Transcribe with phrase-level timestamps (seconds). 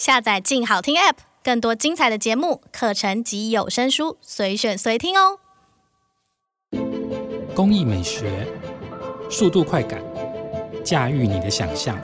[0.00, 5.40] 下载“静好听 ”App，更多精彩的节目、课程及有声书，随选随听哦。
[7.54, 8.48] 工艺美学，
[9.28, 10.02] 速度快感，
[10.82, 11.98] 驾驭你的想象。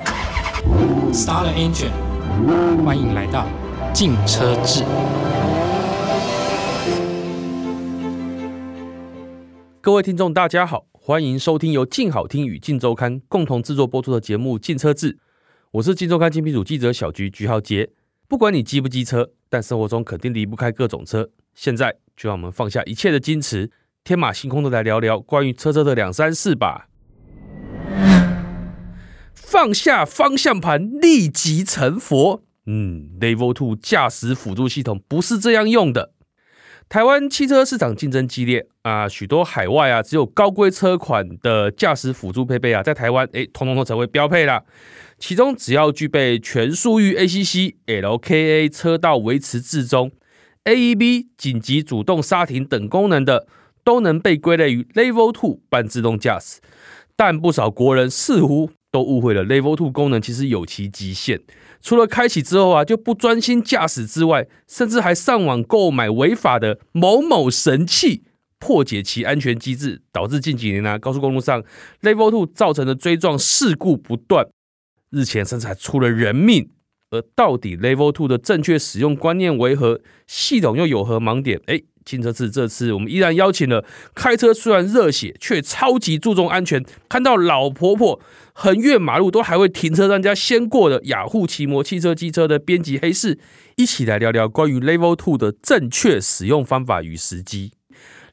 [1.11, 3.49] Start Engine，欢迎来到
[3.95, 4.85] 静车志。
[9.81, 15.15] 各位听众，大家好，欢迎收听由静好听与静周刊共同制作播出的节目《静车志》。
[15.73, 17.91] 我是金周刊精品组记者小菊菊浩杰。
[18.29, 21.29] 不管你机不机车，但生活中肯定离不开各种车。
[21.55, 23.71] 现在就让我们放下一切的矜持，
[24.05, 26.89] 天马行空的来聊聊关于车车的两三事吧。
[29.35, 32.43] 放下方向盘，立即成佛。
[32.67, 36.13] 嗯，Level Two 驾驶辅助系统不是这样用的。
[36.89, 44.65] 台湾汽车市场竞争激烈啊，许多海外啊只有高规车款的驾驶辅助配备啊，在台湾哎，通通都成为标配了。
[45.19, 50.13] 其中只要具备全速域 ACC、LKA 车道维持置中、
[50.65, 53.49] AEB 紧急主动刹停等功能的，
[53.83, 56.61] 都能被归类于 Level Two 半自动驾驶。
[57.17, 61.43] 但不少国人似乎都误会了 Level Two 功能其实有其极限。
[61.83, 68.23] 除了开启之后啊就不专心驾驶之外，甚至还上网购买违法的某某神器，
[68.59, 71.63] 破解其安全机制，导致近几年啊高速公路上
[72.01, 74.49] Level Two 造成的追撞事故不断，
[75.11, 76.71] 日前甚至还出了人命。
[77.11, 80.01] 而到底 Level Two 的正确使用观念为何？
[80.27, 81.61] 系统又有何盲点？
[81.67, 81.83] 哎。
[82.07, 88.21] 静车志这次我们依然邀请了开车虽然热血却超级注重安全，看到老婆婆
[88.55, 93.39] 横越马路都还会停车让人家先过的雅虎奇摩汽车机车的编辑黑市，
[93.77, 97.73] 一起来聊聊关于 Level Two 的正确使用方法与时机。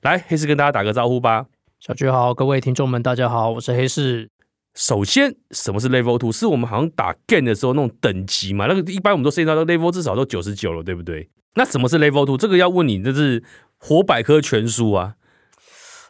[0.04, 1.48] 来，黑市跟大家打个招呼吧。
[1.80, 4.33] 小菊好，各位听众们大家好，我是黑市。
[4.76, 6.32] 首先，什么是 Level two？
[6.32, 8.66] 是我们好像打 game 的时候那种等级嘛？
[8.66, 11.30] 那个一般我们都设定到 Level 至少都九十九了，对不对？
[11.56, 12.38] 那什么是 Level two？
[12.38, 13.44] 这个要问你，这是
[13.78, 15.16] 活百科全书啊。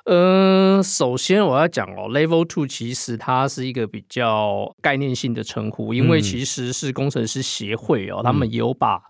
[0.05, 9.01] 嗯、呃，首先我要讲哦，Level two 其实它是一个比较概念性的称呼，因为其实是工程师协会哦，嗯、他们有把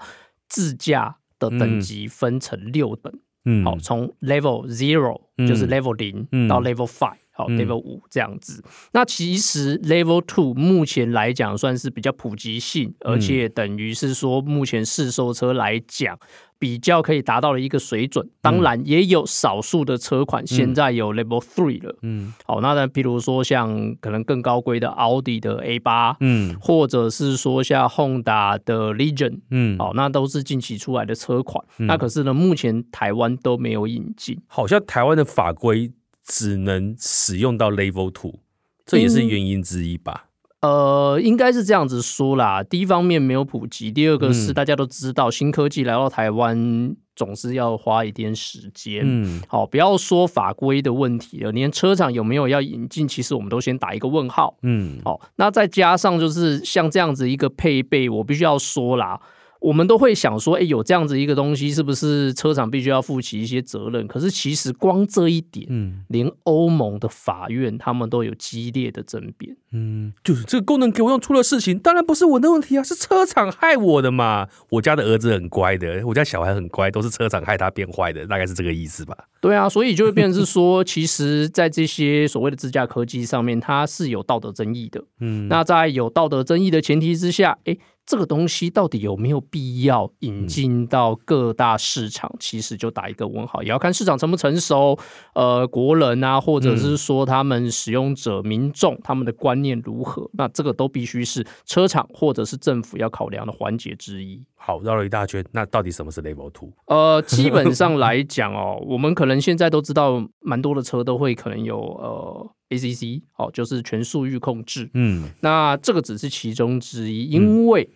[0.50, 3.14] 自驾的等级分成六等。
[3.46, 7.18] 嗯，好，从 Level Zero 就是 Level 零、嗯、到 Level Five。
[7.34, 8.62] 好，Level 五这样子。
[8.64, 16.18] 嗯、那其实 Level Two 目前来讲算是比较普及性，而且等于是说目前市售车来讲
[16.60, 18.30] 比较可以达到的一个水准。
[18.40, 21.98] 当然也有少数的车款现在有 Level Three 了。
[22.04, 31.66] 嗯，好，那呢，比如说像可能更高规的奥迪的 A 八，嗯，或者是说像 Honda 的 Legion，嗯，好，那都是近期出来的车款。
[31.80, 34.40] 嗯、那可是呢，目前台湾都没有引进。
[34.46, 35.92] 好像台湾的法规。
[36.26, 38.40] 只能使用到 Level Two，
[38.86, 40.30] 这也是原因之一吧？
[40.62, 42.64] 嗯、呃，应该是这样子说啦。
[42.64, 49.02] 第一方面没有普及，第二个是大家都知道，新科技来到台湾总是要花一点时间。
[49.04, 54.58] 嗯，好，不要说法规的问题了，连车厂有没有要引进，其实我们都先打一个问号。
[54.62, 59.20] 嗯，好，那再加上就是像这样子一个配备，我必须要说啦。
[59.64, 64.06] 我们都会想说，哎，有这样子一个东西，是不是车厂必须要负起一些责任？
[64.08, 69.56] 可是其实光这一点，嗯，连欧盟的法院他们都有激烈的争辩。
[69.72, 74.50] 嗯，就是这个功能给我用出了事情，当然不是我的问题啊，是车厂害我的嘛。
[74.70, 79.16] 我家的儿子很乖的，我家小孩很乖，都是车厂害他变坏的，大概是这个意思吧？
[79.40, 85.02] 对啊，所以就会变成是说，其实，在这些所谓的自驾科技上面，它是有道德争议的。
[85.22, 87.78] 嗯，那在有道德争议的前提之下，哎。
[88.06, 92.30] 这个东西到底有没有必要引进到各大市场？
[92.34, 94.98] 嗯、其实就打一个问号，也要看市场成不成熟。
[95.36, 100.30] 呃，国人啊，或者是说他们使用者、民众他们的观念如何？
[100.34, 104.44] 那这个都必须是车厂或者是政府要考量的环节之一。
[104.66, 106.72] 好，绕了一大圈，那到底什么是 Level Two？
[106.86, 112.50] 呃，基本上来 讲哦，我们可能现在都知道，蛮多的车都会可能有呃。
[112.70, 114.90] ACC 哦，就是全速域控制。
[114.96, 117.88] 嗯，那这个只是其中之一，因为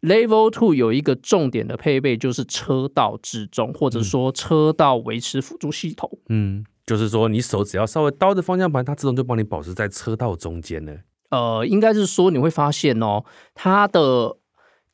[0.00, 6.10] Level Two 有一个重点的配备，就是车道之中，或者说车道维持辅助系统。
[6.30, 10.96] 嗯，就是说你手只要稍微刀着方向盘，它自动就帮你保持在车道中间了。
[11.30, 14.38] 呃，应该是说你会发现哦，它的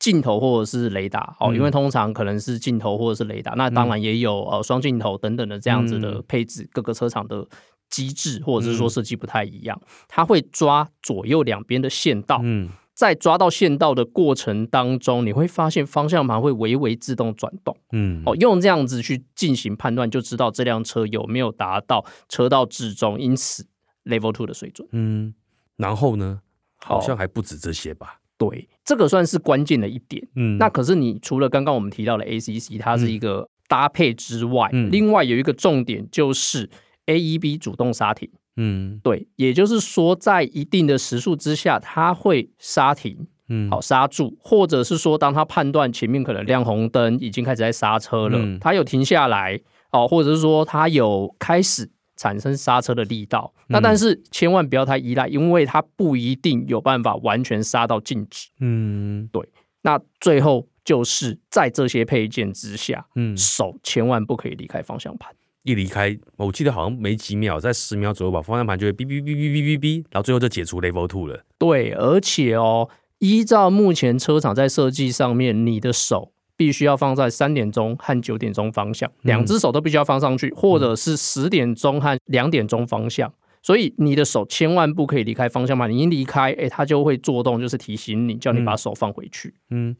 [0.01, 7.47] 镜头或者是雷达哦，因为通常可能是镜头或者是雷达，那当然也有呃双镜头等等的这样子的配置，各个车厂的。
[7.91, 9.77] 机制或者是说设计不太一样，
[10.07, 12.69] 它会抓左右两边的线道，嗯。
[12.93, 23.67] 在抓到线道的过程当中，你会发现方向盘会微微自动转动，嗯，哦，用这样子去进行判断，就知道这辆车有没有达到车道至中，因此
[24.05, 25.33] Level Two 的水准，嗯，
[25.75, 26.39] 然后呢，
[26.77, 28.20] 好像还不止这些吧？
[28.49, 28.67] 对。
[28.83, 30.27] 这个算是关键的一点。
[30.35, 36.67] 嗯，那可是你除了刚刚我们提到的 ACC，它是一个搭配之外，嗯、另外有一个重点就是
[37.05, 38.27] AEB 主动刹停。
[38.57, 49.61] 嗯，对，也就是说，在一定的时速之下，它会刹停，嗯，好刹住，或者是说，当他判断前面可能亮红灯，已经开始在刹车了，嗯、他有停下来，
[49.91, 51.89] 哦，或者是说他有开始
[52.21, 59.41] 产生刹车的力道，嗯、那但是千万不要太依赖，因为它不一定有办法完全刹到静止，嗯，对，
[59.81, 65.33] 那最后就是在这些配件之下，嗯，手千万不可以离开方向盘。
[65.63, 71.43] 一离开，我记得好像没几秒，在十秒左右吧，方向盘就会哔哔哔哔哔哔哔，然后最后就解除 Level Two 了。
[71.57, 83.33] 对，而且哦，依照目前车厂在设计上面，你的手必须要放在三点钟和九点钟方向，两只手都必须要放上去，嗯、或者是十点钟和两点钟方向。
[83.63, 89.55] 所以你的手千万不可以离开方向盘，你一离开，哎，它就会作动，就是提醒你，叫你把手放回去。
[89.71, 89.95] 嗯，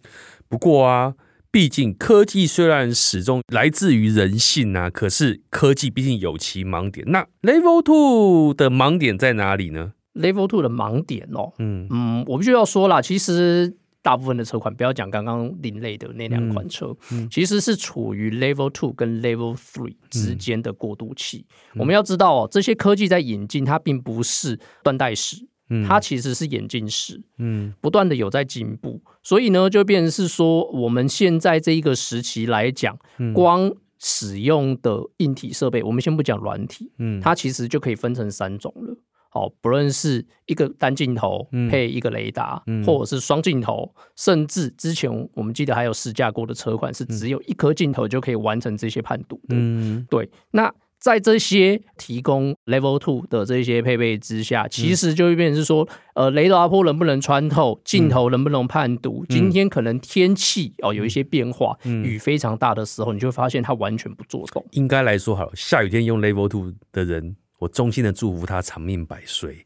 [0.47, 1.15] 不过啊。
[1.53, 7.05] 毕竟科技虽然始终来自于人性啊，可是科技毕竟有其盲点。
[7.09, 17.23] 那 Level Two 的盲点在哪里呢？Level Two 的盲点哦，嗯嗯，我必须要说啦，其实大部分的车款，不要讲刚刚另类的那两款车，嗯。
[17.23, 21.45] 嗯、其实是处于 Level Two 跟 Level Three 之间的过渡期。
[21.73, 25.47] 嗯、我们要知道哦，这些科技在引进，它并不是断代史。
[25.87, 32.99] 它其实是演进史，嗯，不断的有在进步，所以呢，就变成是说，我们现在这一个时期来讲，
[33.33, 38.97] 光使用的硬体设备，我们先不讲软体，嗯，它其实就可以分成三种了。
[39.33, 50.71] 好，不论是一个单镜头配一个雷达，或者是双镜头，甚至之前我们记得还有试驾过的车款是只有一颗镜头就可以完成这些判读的，嗯，对，那。
[51.01, 59.25] 在这些提供 Level Two 的这些配备之下，其实就会变成是说，呃，雷达波能不能穿透，镜头能不能判读？
[59.27, 64.63] 今天可能天气哦有一些变化，雨非常大的时候，你就会发现它完全不作动。
[64.73, 69.65] 应该来说，好，下雨天用 Level Two 的人，我衷心的祝福他长命百岁。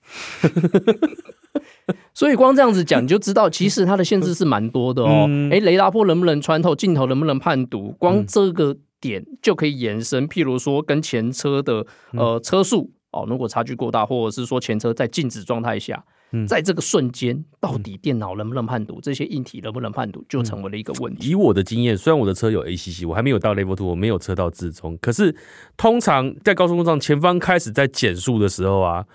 [2.14, 5.28] 所以光这样子讲，你就知道其实它的限制是蛮多的哦。
[5.52, 7.92] 哎，雷达波能不能穿透，镜头能不能判读？
[7.98, 8.78] 光这个。
[9.02, 16.14] 点就可以延伸，譬如说跟前车的呃车速哦，如果差距过大，或者是说前车在静止状态下，嗯、
[16.48, 21.30] 在这个瞬间，到底电脑能不能判读，这些硬体能不能判读，就成为了一个问题。
[21.30, 25.36] 以我的经验，虽然我的车有 ACC，我还没有到 Level Two，我没有车到自动，可是
[25.78, 29.06] 通常在高速公路上，前方开始在减速的时候啊。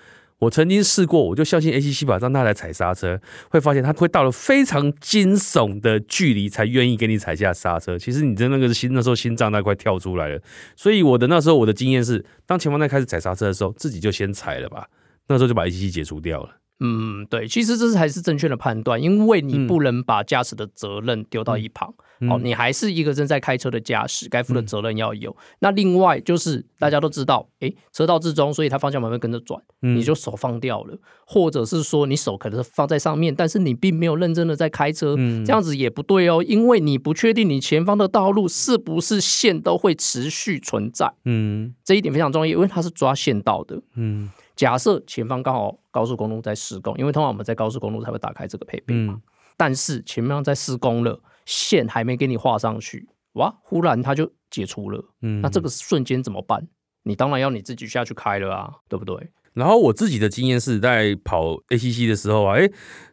[0.40, 3.20] 我曾经试过，我就相信 ACC 吧，让他来踩刹车，
[3.50, 7.98] 会发现他会到了非常惊悚的距离才愿意给你踩下刹车。
[7.98, 10.40] 其实你的那个心，那时候心脏那块跳出来了。
[10.74, 14.88] 所以我的那时候我的经验是，当前方在开始踩刹车的时候，自己就先踩了吧，
[15.28, 16.56] 那时候就把 ACC 解除掉了。
[16.80, 21.94] 嗯，对，其实这是才是正确的判断，因为你不能把驾驶的责任丢到一旁。
[22.22, 25.30] 嗯、哦，你还是一个正在开车的驾驶，该负的责任要有。
[25.30, 41.10] 嗯、那另外就是大家都知道，诶，车道之中，所以它方向盘会跟着转，嗯、你就手放掉了，或者是说你手可能是放在上面，但是你并没有认真的在开车，嗯、这样子也不对哦，因为你不确定你前方的道路是不是线都会持续存在。
[41.24, 43.80] 嗯，这一点非常重要，因为它是抓线道的。
[43.96, 44.30] 嗯。
[44.60, 49.14] 假设前方刚好高速公路在施工，因为通常我们在高速公路才会打开这个配备嘛。
[49.14, 49.22] 嗯、
[49.56, 55.02] 但是前面在施工了，线还没给你画上去，哇，忽然它就解除了。
[55.22, 56.68] 嗯，那这个瞬间怎么办？
[57.04, 59.30] 你当然要你自己下去开了啊，对不对？
[59.54, 62.70] 然后我自己的经验是在跑 ACC 的时候啊，诶，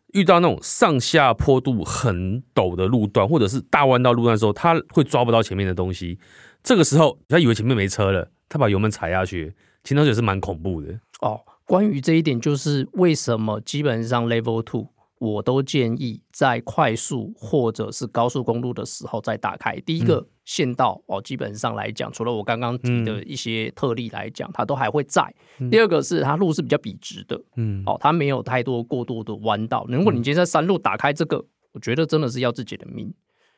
[0.08, 6.20] 遇到那种上下坡度很陡的路段，或者是大弯道路段的时候，他会抓不到前面的东西。
[6.62, 9.56] 这个时候他以为前面没车了，他把油门踩下去。
[9.84, 11.42] 前头也是蛮恐怖的哦。
[11.66, 14.88] 关于这一点，就是为什么基本上 Level Two
[15.20, 19.78] 我都建议在快速或者是高速公路的时候再打开。
[19.82, 25.34] 第一个县道哦，基本上来讲，除了我刚刚提的一些特例来讲，它都还会在。
[25.70, 29.86] 第二个是它路是比较笔直的，嗯，哦，它没有太多过多的弯道。
[29.90, 31.44] 如果你今天在山路打开这个，
[31.74, 33.14] 我觉得真的是要自己的命。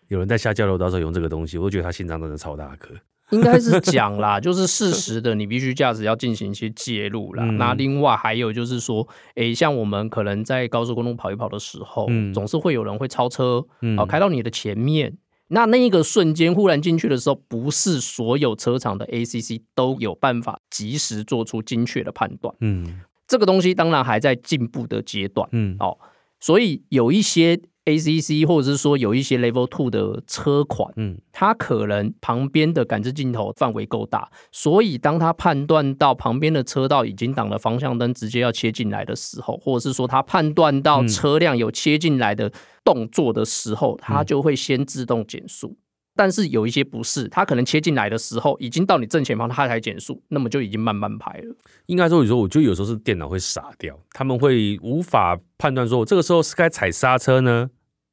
[0.08, 2.96] 有人在下交流道时候用这个东西，我都觉得他心脏真的超大颗。
[3.32, 7.44] 应该是 讲啦，就是事实的，你必须驾驶要进行一些介入啦。
[7.46, 15.18] 嗯、那另外还有就是说，哎、欸，像我们可能在高速公路跑一跑的时候，嗯、总是会有人会超车，嗯、开到你的前面。
[15.50, 22.54] 那那一个瞬间忽然进去的时候，不是所有车厂的 ACC 都有办法及时做出精确的判断。
[22.62, 25.48] 嗯，这个东西当然还在进步的阶段。
[25.52, 25.98] 嗯，哦，
[26.40, 27.60] 所以有一些。
[27.90, 42.52] ACC 或者是说有一些 Level Two 的车款，嗯，它可能旁边的感知镜头范围够大，所以当它判断到旁边的车道已经挡了方向灯，直接要切进来的时候，或者是说它判断到车辆有切进来的
[42.84, 45.78] 动作的时候，它就会先自动减速。
[46.16, 51.56] 但是有一些不是，它可能切进来的时候已经到你正前方，它才减速，那么就已经慢慢排了。
[51.86, 57.70] 应该说，你说，我觉得有时候是电脑会傻掉，他们会无法判断说，我这个时候是该踩刹车呢，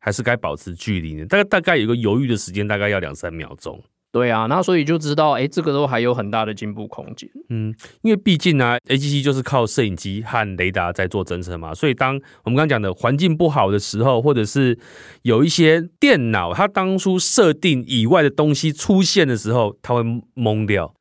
[0.07, 1.27] 还是该保持距离呢？
[1.27, 3.83] 大概大概有个犹豫的时间，大概要两三秒钟。
[4.13, 7.29] 对啊，那所以就知道，哎，这个都还有很大的进步空间。
[7.49, 14.79] 嗯，因为毕竟呢、啊，AGC 就是靠摄影机和雷达在做侦测嘛，所以当我们刚刚讲的环境不好的时候，或者是
[15.23, 20.03] 有一些电脑它当初设定以外的东西出现的时候，它会
[20.37, 20.95] 懵掉。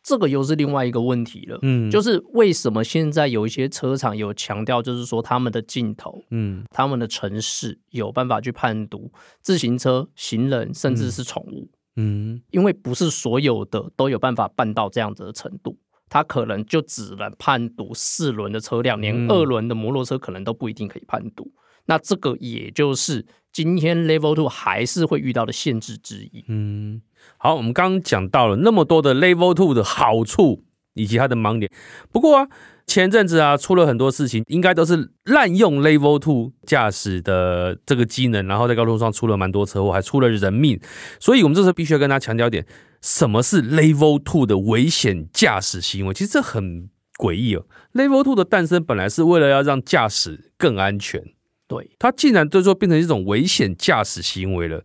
[0.00, 1.58] 哦，这个又是另外一个问题了。
[1.62, 11.68] 嗯，就是为什么现在有一些车厂有强调，就是说他们的镜头，嗯，他们的城市有办法去判读自行车、行人，甚至是宠物。
[11.72, 15.76] 嗯嗯，因为不是所有的都有办法办到这样子的程度，
[16.08, 21.52] 它可能就只能判读四轮的车辆，连二轮的摩托车可能都不一定可以判读。
[21.86, 26.44] 那这个也就是今天 Level Two 还是会遇到的限制之一。
[26.46, 27.02] 嗯，
[27.38, 31.70] 好，我们刚刚讲到了那么多的 Level Two 的好处以及它的盲点，
[32.10, 32.48] 不过啊。
[32.86, 40.80] 前阵子啊，出了很多事情，应该都是滥用 Level Two 驾驶的这个机能，然后在高速上出了蛮多车祸，还出了人命。
[41.20, 42.66] 所以，我们这时候必须要跟大家强调点：
[43.00, 46.12] 什么是 Level Two 的危险驾驶行为？
[46.12, 47.64] 其实这很诡异哦。
[47.92, 51.22] Level Two 的诞生本来是为了要让驾驶更安全，
[51.68, 54.82] 对，它竟然最后变成一种危险驾驶行为了。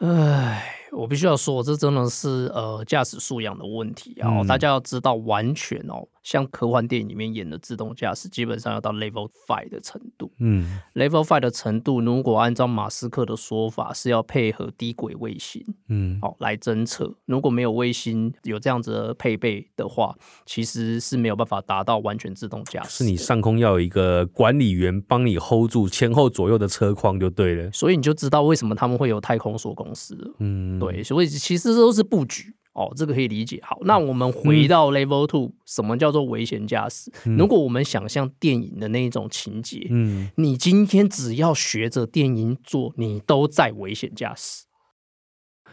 [0.00, 0.81] 唉。
[0.92, 4.28] 我必须要说，这真的是呃驾驶素养的问题啊！
[4.28, 10.32] 嗯、大家要知道，完全哦，像科幻电影里面演的自动驾驶，基本上要到 Level Five 的程度。
[10.38, 17.14] 嗯，Level Five 的程度，如果按照马斯克的说法，是要配合低轨卫星，嗯，好来侦测。
[17.26, 23.04] 如果没有卫星有这样子的配备的话，其实是没有办法达到完全自动驾驶。
[23.04, 27.70] 是你上空要有一个管理员帮你 hold 住前后左右的车况就对了。
[27.72, 30.34] 所以你就知道为什么他们会有太空梭公司。
[30.38, 30.78] 嗯。
[30.78, 33.60] 对，所以其实都是布局哦，这个可以理解。
[33.62, 37.12] 好，那我们回到 Level Two，嗯，什么叫做危险驾驶？
[37.26, 44.64] 嗯，如果我们想象电影的那一种情节，嗯，你今天只要学着电影做，你都在危险驾驶。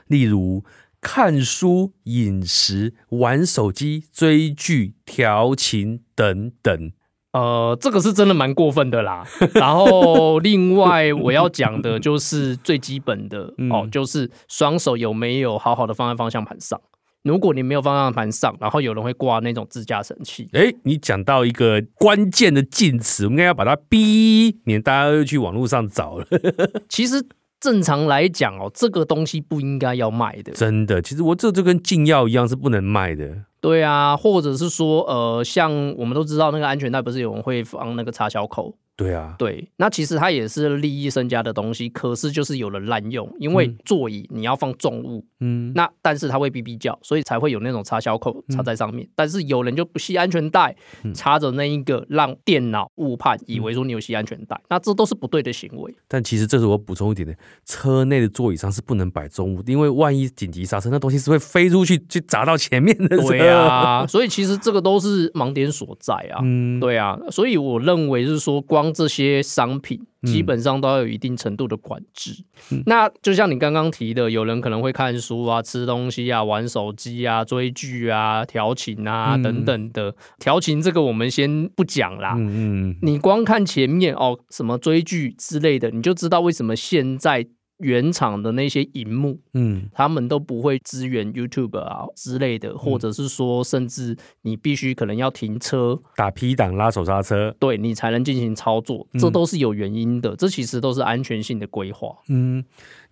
[0.07, 0.65] 例如
[0.99, 6.91] 看书、饮食、玩手机、追剧、调情等等。
[7.31, 9.23] 呃，这个是真的蛮过分的啦。
[9.53, 16.81] 然后， 另外我要讲的就是最基本的、嗯、哦，就是双手有没有好好的放在方向盘上。
[17.23, 20.49] 如果你没有方向盘上，然后有人会挂那种自驾神器。
[20.53, 26.25] 哎，你讲到一个关键的禁词，我们应该要把它逼，免大家又去网络上找了。
[26.87, 27.21] 其实
[27.59, 30.53] 正常来讲哦，这个东西不应该要卖的。
[30.53, 33.43] 真的，其实我这就跟禁药一样，是不能卖的。
[33.59, 38.73] 对啊，或者是说，呃，像我们都知道那个安全带，不是有人会放那个插销扣？
[38.99, 50.75] 对啊，对，那其实它也是利益身家的东西，可是就是有人滥用，因为座椅你要放重物，嗯，那但是它会哔哔叫，所以才会有那种插销扣插在上面，嗯、但是有人就不系安全带，
[51.13, 55.95] 插着那一个让电脑误判，以为说你有系安全带，嗯、那这都是不对的行为。
[56.09, 57.33] 但其实这是我补充一点的，
[57.65, 63.15] 车内的座椅上是不能摆重物，因为万一紧急刹车，那东西是会飞出去去砸到前面的。
[63.15, 66.41] 对啊， 所以其实这个都是盲点所在啊。
[66.43, 68.88] 嗯，对啊，所以我认为是说光。
[68.93, 72.31] 这些商品基本上都要有一定程度的管制。
[72.71, 80.13] 嗯、那就像你刚刚提的，有人可能会看书啊、吃东西啊、玩手机啊、追剧啊、调情啊等等的。
[80.39, 82.33] 调情这个我们先不讲啦。
[82.37, 87.47] 嗯嗯，你光看前面哦，什么追剧之类的，你就知道为什么现在。
[87.79, 102.17] 原厂的那些荧幕，嗯，他们都不会支援 YouTube 啊之类的，或者是说，甚至你必须可能要停车打 P 档拉手刹车，对你才能进行操作，这都是有原因的，这其实都是安全性的规划。
[102.27, 102.63] 嗯，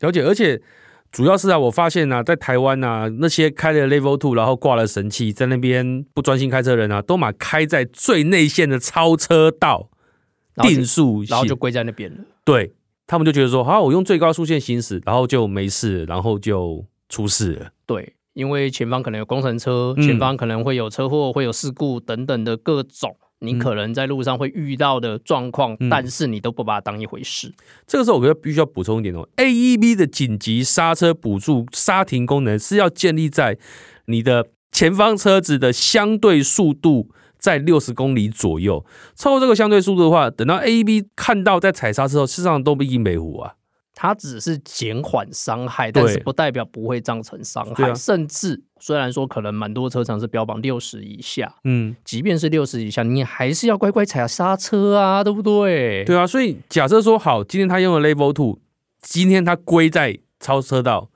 [0.01, 0.21] 了解。
[0.21, 0.61] 而且
[1.11, 9.89] 主要是啊，我发现啊，在台湾啊，那些开了 Level Two 然后挂了神器，在那边不专心开车的人啊，都嘛开在最内线的超车道，
[10.55, 12.17] 定速，然后就归在那边了。
[12.43, 12.73] 对。
[13.07, 17.69] 他们就觉得说，好，我用最高速限行驶，然后就没事，然后就出事了。
[17.85, 27.53] 对，因为前方可能有工程车，前方可能会有车祸、会有事故等等的各种，你可能在路上会遇到的状况，嗯、但是你都不把它当一回事。
[27.87, 33.57] 这个时候，我觉得必须要补充一点哦，AEB 的紧急刹车辅助刹停功能是要建立在
[34.07, 37.09] 你的前方车子的相对速度。
[37.47, 38.85] 在六十公里左右。
[39.15, 43.53] 超过这个相对速度的话，等到 A B 看到在踩刹之后，事实上都不一定没糊啊。
[43.99, 47.89] 它只是减缓伤害，但是不代表不会造成伤害。
[47.89, 56.03] 啊、甚至虽然说可能蛮多车厂是标榜六十以下，嗯，即便是六十以下，你还是要乖乖踩刹车啊，对不对？
[56.03, 58.59] 对啊，所以假设说好，今天他用了 Level Two，
[59.01, 61.09] 今天他归在超车道，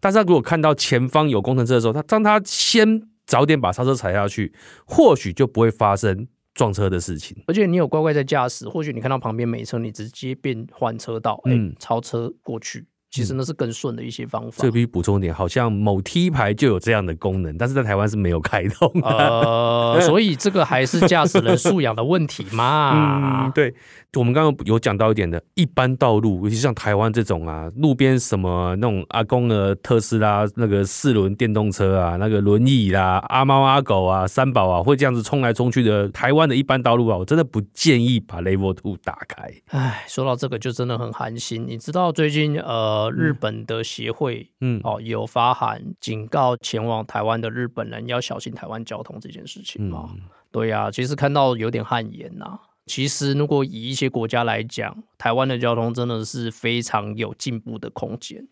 [0.00, 4.54] 但是他如果看到前方有工程车的时候，他当他先早点把刹车踩下去，
[4.86, 6.28] 或许就不会发生。
[6.54, 12.86] 撞车的事情，而且你有乖乖在驾驶，或许你看到旁边没车，你直接变换车道，哎、嗯欸，超车过去。
[13.16, 14.62] 其实那是更顺的一些方法。
[14.62, 19.08] 这必须补充一点，好像某 T 牌就有这样的功能，但是在台湾是没有开通的。
[19.08, 23.46] 呃， 所以这个还是驾驶人素养的问题嘛。
[23.48, 23.74] 嗯，对，
[24.12, 39.50] 我们刚刚有讲到一点的，一般道路，尤其像台湾这种啊，路边什么那种阿公的特斯拉那个四轮电动车啊，那个轮椅啦，阿猫阿狗啊，三宝啊，会这样子冲来冲去的，台湾的一般道路啊，我真的不建议把 Level Two 打开。
[39.68, 41.64] 哎，说到这个就真的很寒心。
[41.66, 43.05] 你知道最近呃。
[43.10, 50.10] 日本的协会，嗯，哦，有发函警告前往台湾的日本人要小心台湾交通这件事情吗？
[50.14, 50.20] 嗯、
[50.50, 52.58] 对呀、啊，其实看到有点汗颜呐。
[52.86, 58.46] 其实如果以一些国家来讲，台湾的交通真的是非常有进步的空间。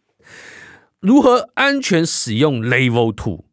[0.98, 3.44] 如何安全使用 Level Two？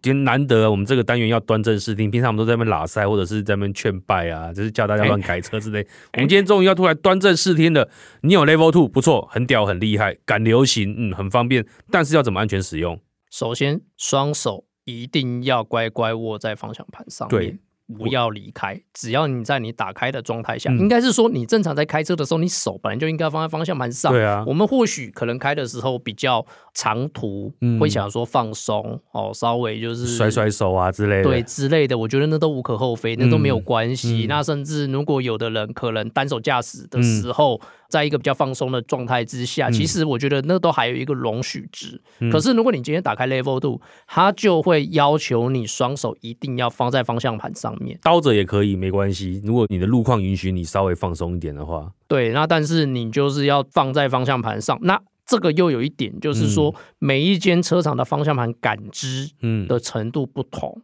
[0.00, 5.80] 今天难得我们这个单元要端正视听，平常我们都在那边拉塞或者是在那边劝拜啊，就是叫大家乱改车之类。
[5.80, 7.88] 欸、我们今天终于要出来端正视听了。
[8.22, 11.66] 你有 Level Two 不错，很屌，很厉害，赶流行，嗯，很方便。
[11.90, 13.00] 但是要怎么安全使用？
[13.30, 17.40] 首先，双手一定要乖乖握在方向盘上面。
[17.40, 17.58] 对。
[17.96, 24.12] 不要离开，只要你在你打开的状态下，嗯、应该是说你正常在开车的时候，你手本来就应该放在方向盘上。
[24.12, 34.24] 对啊，我们或许可能开的时候比较长途，嗯、会想说放松哦，稍微就是甩甩手啊之类的，对之类的，我觉得那都无可厚非，那都没有关系。
[34.24, 37.60] 嗯、那甚至如果有的人可能单手驾驶的时候。
[37.88, 41.98] 嗯在一个比较放松的状态之下，其实我觉得那都还有一个容许值。
[42.20, 49.40] 嗯、可是如果你今天打开 Level Two，它就会要求你双手一定要放在方向盘上面，刀着也可以没关系。
[49.42, 54.78] 如果你的路况允许你稍微放松一点的话，对，那但是你就是要放在方向盘上。
[54.82, 59.30] 那这个又有一点就是说，嗯、每一间车厂的方向盘感知
[59.66, 60.82] 的程度不同。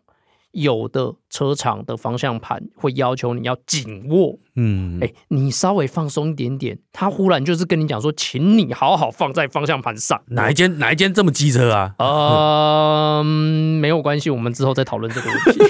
[0.54, 10.22] 有的车厂的方向盘会要求你要紧握，嗯，哎，你稍微放松一点点，他忽然就是跟你讲说，请你好好放在方向盘上。
[10.28, 11.94] 哪一间哪一间这么机车啊？
[11.98, 15.60] 嗯，没有关系，我们之后再讨论这个问题。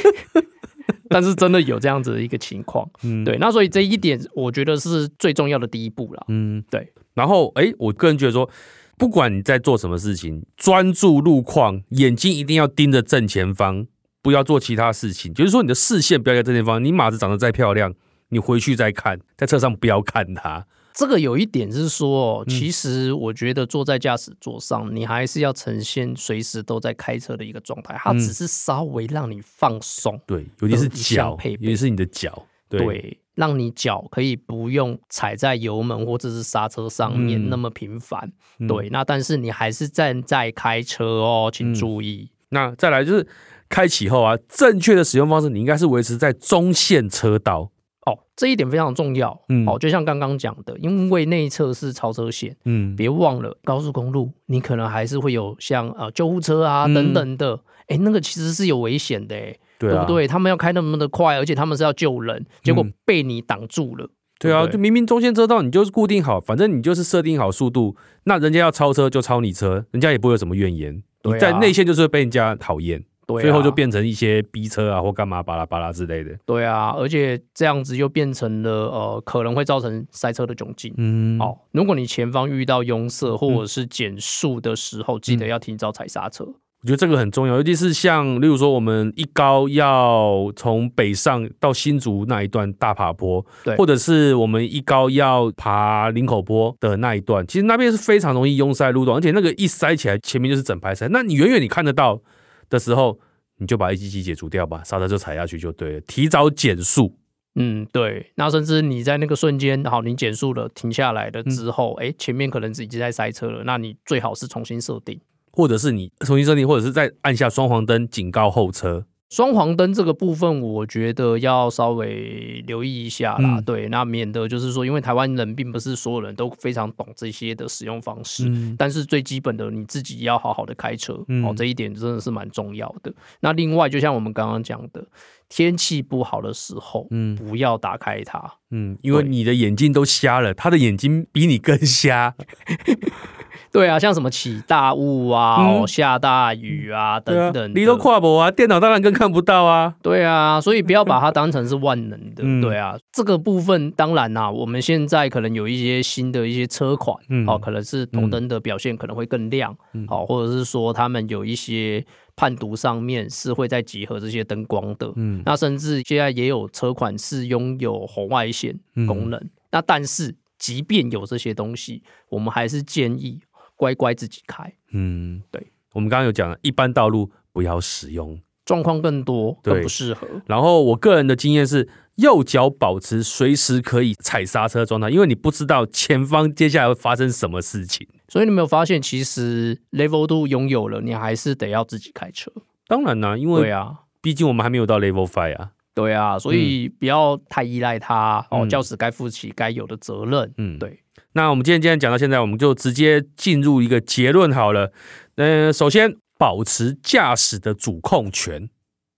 [1.08, 6.92] 但是真的有这样子的一个情况，嗯，对，那所以这一点我觉得是最重要的第一步了，嗯，对。
[7.14, 8.50] 然后，哎，我个人觉得说，
[8.98, 13.86] 不管你在做什么事情，专注路况，眼睛一定要盯着正前方。
[14.24, 16.82] 不要做其他事情，就是说你的视线不要在这地方。
[16.82, 17.94] 你马子长得再漂亮，
[18.30, 20.66] 你回去再看，在车上不要看它。
[20.94, 27.94] 这个有一点是说，其实我觉得坐在驾驶座上，嗯、你还是要呈现随时都在开车的一个状态。
[27.98, 38.32] 它只是稍微让你放松，对，尤其是脚，尤其是你的脚，对，对，让你脚可以不用踩在油门或者是刹车上面那么频繁。
[38.58, 42.30] 嗯、对，那但是你还是站在开车哦，请注意。
[42.30, 43.28] 嗯、那再来就是。
[43.74, 47.72] 开启后啊，正确的使用方式，你应该是维持在中线车道
[48.06, 49.36] 哦，这一点非常重要。
[49.48, 57.58] 嗯，哦，就像刚刚讲的，因为内侧是超车线，嗯，别忘了高速公路，你可能还是会有像呃救护车啊等等的，
[57.88, 59.34] 哎、嗯，那个其实是有危险的，
[59.76, 60.28] 对，不对？
[60.28, 64.04] 他们要开那么的快，而且他们是要救人，结果被你挡住了。
[64.04, 71.02] 嗯、对，对，对啊，就明明中线车道，你就是固定好，反正你就是设定好速度，那人家要超车就超你车，人家也不会有什么怨言。
[71.22, 73.02] 啊、你在内线就是会被人家讨厌。
[73.26, 76.36] 对啊、最后就变成一些逼车啊，或干嘛巴拉巴拉之类的。
[76.44, 80.92] 对啊，而且这样子又变成了呃，可能会造成塞车的窘境。
[80.98, 86.44] 嗯，哦，如果你前方遇到拥塞或者是减速的时候，嗯、记得要提早踩刹车。
[86.82, 101.08] 我觉得这个很重要，尤其是像例如说我们一高要从北上到新竹那一段大爬坡，对，或者是我们一高要爬林口坡的那一段，其实那边是非常容易拥塞路段，而且那个一塞起来，前面就是整排塞。
[101.08, 102.20] 那你远远你看得到。
[102.68, 103.18] 的时候，
[103.58, 107.18] 你就把 A G G 解除掉吧，刹车就踩下去就对了，提早减速。
[107.56, 108.32] 嗯，对。
[108.34, 115.20] 那甚至你在那个瞬间，好，你减速了，停下来了之后，哎、嗯，前面可能已经在塞车了，那你最好是重新设定，
[115.52, 119.06] 或者是你重新设定，或者是再按下双黄灯警告后车。
[119.30, 123.56] 双黄灯这个部分，我觉得要稍微留意一下啦。
[123.58, 133.12] 嗯、对，那免得就是说，因为台湾人并不是所有人都非常懂这些的使用方式，嗯、但是最基本的你自己要好好的开车，嗯、哦，这一点真的是蛮重要的。
[133.40, 135.04] 那另外，就像我们刚刚讲的，
[135.48, 142.36] 天气不好的时候，嗯，不要打开它，嗯，因为你的眼睛都瞎了，他的眼睛比你更瞎。
[143.74, 149.92] 对啊，像什么起大雾啊，嗯、哦，下大雨啊，等等，你都跨博啊，电脑当然更看不到啊。
[150.00, 152.44] 对啊，所以不要把它当成是万能的。
[152.46, 162.06] 嗯、对啊，这个部分当然啦、啊，我们现在可能有一些新的一些车款，嗯、哦，可能是头灯的表现可能会更亮，嗯、哦，或者是说他们有一些
[162.36, 165.12] 判读上面是会在集合这些灯光的。
[165.16, 169.40] 嗯，那甚至现在也有车款是拥有红外线功能。
[169.40, 173.40] 嗯、那但是即便有这些东西，我们还是建议。
[173.76, 180.26] 乖乖自己开，嗯，对，我们刚刚有讲了，一般道路不要使用，状况更多，更不适合。
[180.46, 188.06] 然后我个人的经验是，右脚保持随时可以踩刹车状态，因为你不知道前方接下来会发生什么事情。
[188.28, 192.50] 所以你没有发现，其实 Level Two 拥有了，你还是得要自己开车。
[192.86, 195.70] 当然啦，因为对啊，毕竟我们还没有到 Level Five 啊。
[195.94, 200.52] 对啊，所以不要太依赖它、嗯、哦，驾驶该负起该有的责任。
[200.56, 200.98] 嗯，对。
[201.36, 204.92] 那我们今天既然讲到现在，我们就直接进入一个结论好了。
[205.34, 208.70] 呃，首先保持驾驶的主控权，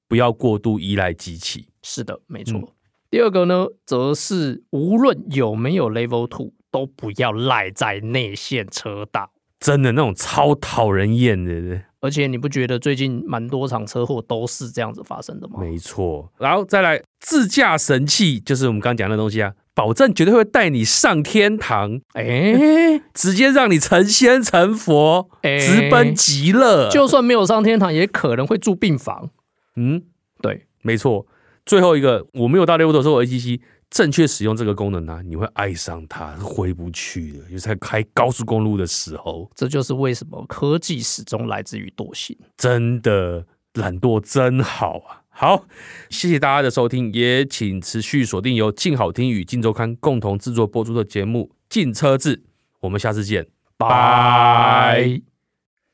[0.09, 1.69] 不要过度依赖机器。
[1.83, 2.59] 是的，没错。
[2.59, 2.69] 嗯、
[3.11, 9.31] 第二个呢，则是无论有没有 Level Two，都不要赖在内线车道。
[9.61, 11.83] 真的那种超讨人厌的。
[12.07, 15.59] 而且你不觉得最近蛮多场车祸都是这样子发生的吗？
[15.61, 16.31] 没错。
[16.39, 19.53] 然后再来自驾神器，就是我们刚刚讲的东西啊。
[19.75, 26.89] 保证绝对会带你上天堂，哎、 欸，直接让你成仙成佛，欸、直奔极乐。
[26.89, 29.29] 就算没有上天堂，也可能会住病房。
[29.77, 30.03] 嗯，
[30.41, 31.27] 对，没错。
[31.67, 33.61] 最后一个，我没有到 Level 2的时候，ACC
[33.97, 37.39] 正确使用这个功能呢、啊，你会爱上它，回不去的。
[37.49, 42.37] 尤其在开高速公路的时候，这就是为什么科技始终来自于惰性。
[42.59, 45.23] 真的，懒惰真好啊。
[45.31, 45.65] 好，
[46.11, 52.37] 谢谢大家的收听，也请持续锁定由静好听与静周刊共同制作播出的节目《镜车志》，
[52.81, 53.47] 我们下次见，
[53.79, 55.23] 拜。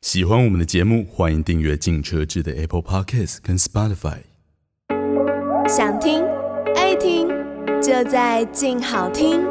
[0.01, 4.23] 喜欢我们的节目，欢迎订阅《镜车志》的 Apple Podcast 跟 Spotify。
[5.69, 6.25] 想听，
[7.83, 9.45] 就在静好听。